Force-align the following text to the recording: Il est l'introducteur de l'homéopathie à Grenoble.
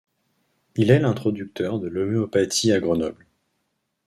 Il 0.77 0.89
est 0.89 0.97
l'introducteur 0.97 1.77
de 1.77 1.87
l'homéopathie 1.87 2.71
à 2.71 2.79
Grenoble. 2.79 3.27